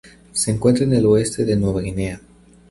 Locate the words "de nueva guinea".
1.45-2.19